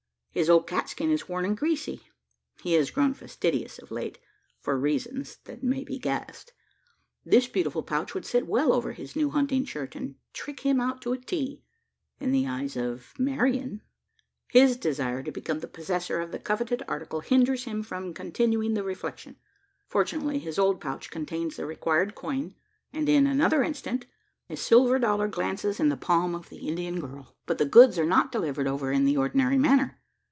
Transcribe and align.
His 0.33 0.49
old 0.49 0.65
catskin 0.65 1.11
is 1.11 1.27
worn 1.27 1.43
and 1.43 1.57
greasy. 1.57 2.07
He 2.63 2.71
has 2.75 2.89
grown 2.89 3.13
fastidious 3.13 3.77
of 3.79 3.91
late 3.91 4.17
for 4.61 4.79
reasons 4.79 5.35
that 5.43 5.61
may 5.61 5.83
be 5.83 5.99
guessed. 5.99 6.53
This 7.25 7.49
beautiful 7.49 7.83
pouch 7.83 8.13
would 8.13 8.25
sit 8.25 8.47
well 8.47 8.71
over 8.71 8.93
his 8.93 9.13
new 9.13 9.31
hunting 9.31 9.65
shirt, 9.65 9.93
and 9.93 10.15
trick 10.31 10.61
him 10.61 10.79
out 10.79 11.01
to 11.01 11.11
a 11.11 11.17
T. 11.17 11.65
In 12.21 12.31
the 12.31 12.47
eyes 12.47 12.77
of 12.77 13.11
Marian 13.19 13.81
His 14.47 14.77
desire 14.77 15.21
to 15.21 15.33
become 15.33 15.59
the 15.59 15.67
possessor 15.67 16.21
of 16.21 16.31
the 16.31 16.39
coveted 16.39 16.81
article 16.87 17.19
hinders 17.19 17.65
him 17.65 17.83
from 17.83 18.13
continuing 18.13 18.73
the 18.73 18.83
reflection. 18.83 19.35
Fortunately 19.89 20.39
his 20.39 20.57
old 20.57 20.79
pouch 20.79 21.11
contains 21.11 21.57
the 21.57 21.65
required 21.65 22.15
coin; 22.15 22.55
and, 22.93 23.09
in 23.09 23.27
another 23.27 23.63
instant, 23.63 24.05
a 24.49 24.55
silver 24.55 24.97
dollar 24.97 25.27
glances 25.27 25.77
in 25.77 25.89
the 25.89 25.97
palm 25.97 26.33
of 26.33 26.47
the 26.47 26.69
Indian 26.69 27.01
girl. 27.01 27.35
But 27.45 27.57
the 27.57 27.65
"goods" 27.65 27.99
are 27.99 28.05
not 28.05 28.31
delivered 28.31 28.67
over 28.69 28.93
in 28.93 29.03
the 29.03 29.17
ordinary 29.17 29.57
manner. 29.57 29.97